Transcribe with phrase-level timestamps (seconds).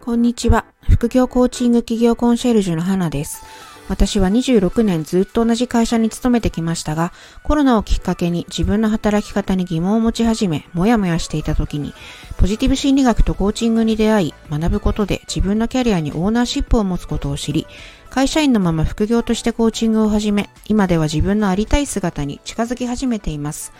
[0.00, 0.66] こんにちは。
[0.88, 3.42] 副業コーチング企業コンシェルジュの花です。
[3.88, 7.12] 私は26年ずっと同じ会社に勤めてきましたが、
[7.42, 11.92] コロナをきっかけに自分の働き方に疑問を持ち始め、もやもやしていた時に、
[12.36, 17.66] ポジティブ心理学とコーチングに出会い、学ぶことで自分のキャリアにオーナーシップを持つことを知り、
[18.10, 23.72] 会社員のまま副業としてコーチングを始め、今では自分のありたい姿に近づき始めています。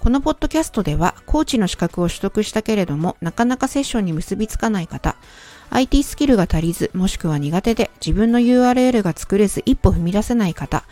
[0.00, 5.16] このポッドキャストでは、コーチの資格を取得したけれども、なかなかセッションに結びつかない方、
[5.68, 10.84] IT スキルが足りず、もしくは苦手で自分の URL が作れず一歩踏み出せない方、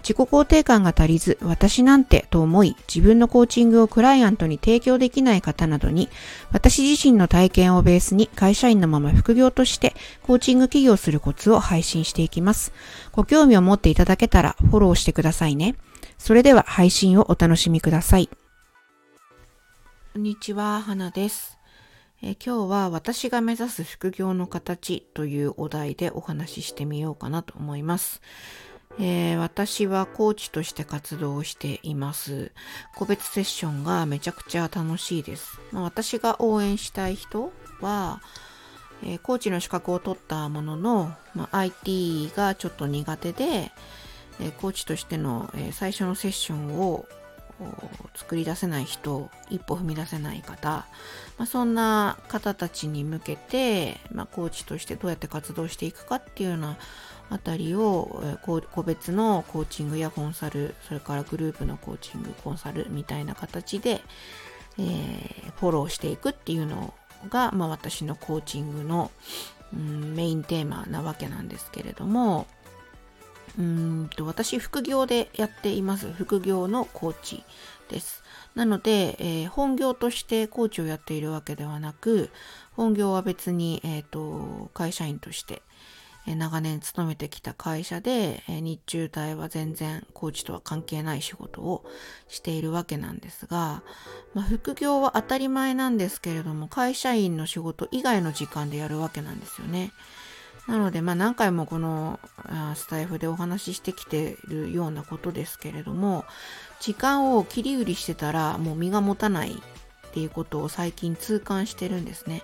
[0.00, 6.08] 自己肯定感が足りず、私なんてと思い、自分のコーチングをクライアントに提供できない方などに、
[6.50, 12.72] 私自身の体験をベースに会社員のまま副業としてコーチング起業するコツを配信していきます。
[13.12, 15.76] ご興味を持っていただけたらフォローしてくださいね。
[16.18, 18.28] それでは配信をお楽しみください。
[20.16, 21.58] こんにちは、花です。
[22.22, 28.22] え今日は私が目指す副業の形というお題でお話ししてみようかなと思います。
[28.98, 32.52] えー、私はコーチとして活動しています。
[32.94, 35.60] 個別セッションがめちゃくちゃ楽しいです。
[35.70, 38.22] まあ、私が応援したい人は、
[39.02, 43.70] えー、コーチの資格を取ったものの、まあ、IT がちょっと苦手で、
[44.40, 47.04] えー、コーチとしての、え最初のセッションを
[48.14, 50.86] 作り出せない人一歩踏み出せない方、
[51.38, 56.76] まあ、そんな方たちに向けて、まあ、コーチとしてどうやって活動していくかっていうような
[57.28, 64.02] あたりを個別のコーチングやコンサルそれからグループのコーチングコンサルみたいな形で、
[64.78, 66.94] えー、フォローしていくっていうの
[67.28, 69.10] が、まあ、私のコーチングの、
[69.74, 72.46] うん、メインテーマなわけなんですけれども
[73.58, 77.44] うんと私副業でやっています副業のコーチ
[77.88, 78.22] です。
[78.54, 82.30] なので、えー、本業としてコーチをやっているわけではなく
[82.72, 85.62] 本業は別に、えーと、会社員として、
[86.26, 91.84] えー、長年勤めてきた会社で、えー、日中帯は全然コーチとは関係ない仕事を
[92.28, 93.82] しているわけなんですが、
[94.32, 99.92] まあ、副業は当たり前なんですけれども会社員の仕事以外の時間でやるわけなんですよね。
[100.66, 102.18] なので、まあ何回もこの
[102.74, 106.24] スタイフでお話ししてきてるようなことですけれども、
[106.80, 112.42] 時間を切り売りしてたらもう身が持たないっていうことを最近痛感してるんですね。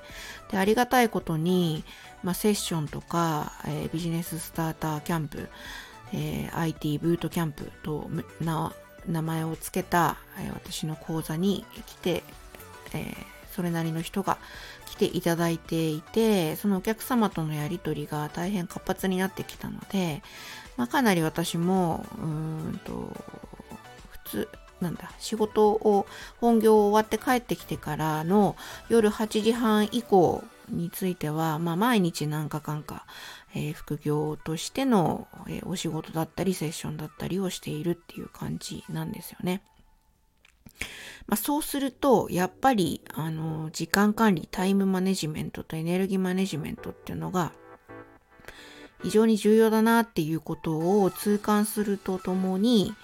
[0.51, 1.85] で、ありがたいことに、
[2.23, 5.49] まあ、セッションとか、えー、ビジネススターターキャンプ、
[6.13, 8.11] えー、IT ブートキャンプと
[9.09, 12.23] 名前を付けた、えー、私の講座に来て、
[12.93, 13.15] えー、
[13.53, 14.39] それなりの人が
[14.87, 20.23] 来ていただいていて、そのお客様とのやりとりが大変活発になってきたので、
[20.77, 22.93] まあ、かなり私も、うんと、
[24.11, 24.49] 普通、
[24.81, 26.07] なんだ、仕事を、
[26.41, 28.57] 本業終わって帰ってきてからの
[28.89, 33.07] 夜8時半以降については、まあ、毎日何かかんか、
[33.55, 39.63] えー、副業としての、えー、お仕事だったり、セッションだったりをしているっていう感じなんですよね。
[41.27, 47.53] まあ、そうすると、やっぱり、あの、時間管理、タイムマネジメントとエネルギーマネジメントっていうのが、
[49.03, 52.95] 非常に重要だなっていうことを痛感するとともに、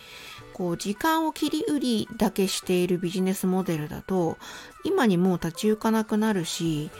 [0.52, 4.38] こう、時間を切り売りだけしているビジネスモデルだと、
[4.84, 6.90] 今にもう立ち行かなくなるし、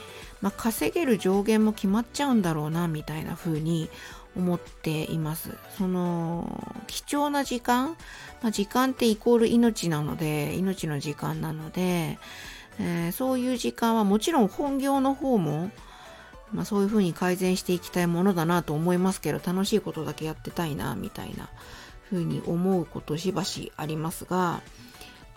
[0.41, 3.89] まあ、稼げる上限も決まっちゃうんだろうな、みたいな風に
[4.39, 5.55] 思っています。
[5.77, 7.97] その貴重な時間、
[8.41, 12.17] まあ、時間ってイコール命なので命の時間なので、
[12.79, 15.69] えー、そういう時間はもちろん本業の方も、
[16.53, 21.49] まあ、そういうふうに改善していきたいものだなと思いますけど楽しいことだけやってたいなみたいな
[22.09, 24.61] ふうに思うことしばしありますが、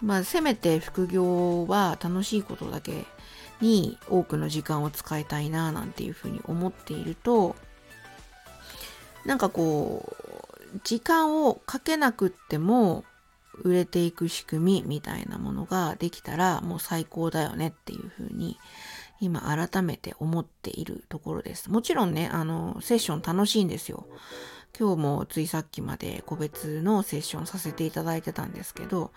[0.01, 3.05] まあ、せめて副業は楽しいことだけ
[3.61, 7.57] に多くの時間を使いたいななんていうふうに思っていると
[9.25, 10.15] なんかこ
[10.75, 13.05] う、時間をかけなくっても
[13.63, 18.59] 売れていく仕組みみたいなものができたらもう最高だよねっていうふうに
[19.21, 21.71] 今改めて思っているところです。
[21.71, 24.07] もちろんね、あの、セッション楽しいんですよ。
[24.79, 29.11] 今日もついさっきまで個別のセッションさせていただいてたんですけど、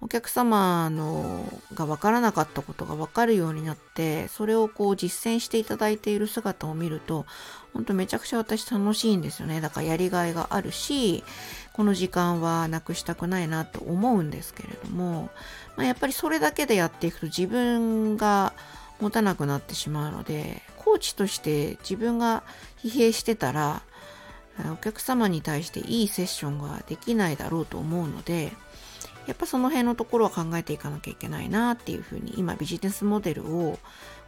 [0.00, 1.44] お客様の
[1.74, 7.26] がわからなかったことがわかるようになって、それをこう実践していただいている姿を見ると、
[7.74, 9.60] ほんとめちゃくちゃ私楽しいんですよね。
[9.60, 11.24] だからやりがいがあるし、
[11.74, 15.30] この時間はなくしたくないなと思うんですけれども、
[15.76, 18.54] まあ、やっぱりそれだけでやっていくと自分が
[19.00, 22.42] 持たなくなってしまうので、コーチとして自分が
[22.82, 23.82] 疲弊してたら、
[24.72, 28.52] お客様に対していいセッションができないだろうと思うので、
[29.26, 33.78] やっぱその辺のところは考えていかなきゃいけないなっていうふうに今ビジネスモデルを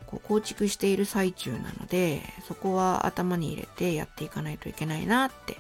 [0.06, 5.56] こう構築している最中なのでそこは頭に入れてやっていかないといけないなって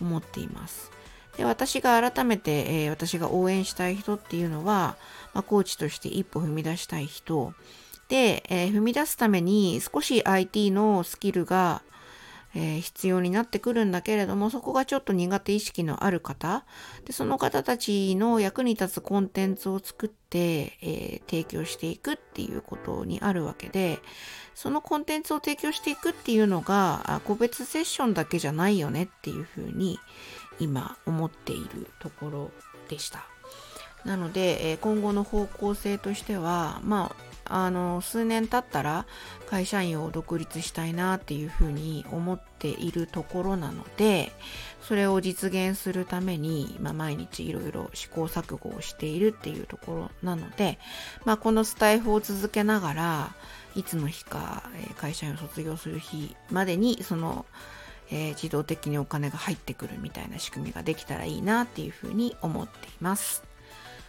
[0.00, 0.90] 思っています。
[1.36, 4.96] で私が改めて、えー、私が応援したい人っていうのは、
[5.34, 7.52] まあ、コーチとして一歩踏み出したい人
[8.08, 11.82] で、えー、踏み出すために少し IT のスキルが
[12.58, 16.64] えー、必要になってくるんだけれども、そこがちょっと苦手意識のある方、
[17.04, 20.38] でその方たちの役に立つコンテンツを作って、
[20.80, 23.98] えー、提供していくっていうことにあるわけで、
[24.54, 29.98] そのコンテンツを提供していくっていうのが、個別セッションだけじゃないよねっていうふうに
[30.58, 32.50] 今思っているところ
[32.88, 33.26] でした。
[34.06, 39.06] なので、え今後の方向性としては、まあ、あの数年経ったら
[39.48, 44.32] 会社員を独立したいなっていうふうに思っているところなので
[44.82, 50.78] それを実現するために、まあ、毎日いろいろ試行錯誤をしているっていうところなので、
[51.24, 53.34] まあ、このスタイフを続けながら
[53.74, 54.62] いつの日か
[54.96, 57.46] 会社員を卒業する日までにその、
[58.10, 63.42] えー、自動的にお金が入ってくるみたいな仕組みができたらいいなっていうふうに思っています。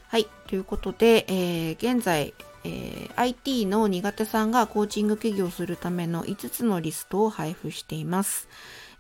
[0.10, 0.28] はい。
[0.48, 8.48] ということで、えー、現在、えー、IT の苦手さんがコーチング企業するための5つのリストを配布しています。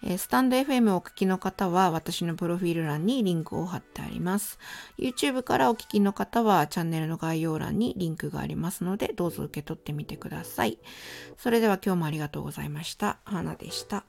[0.03, 4.59] えー、スタンド FM をお聞きの方は私のプロフィール欄にリンクを貼ってあります。
[4.97, 10.77] YouTube からお聞きの方はチャンネルの概要欄にリンクがありますのでどうぞ受け取ってみてください。
[11.37, 13.17] それでは今日もありがとうございました。
[13.25, 14.05] 花でした。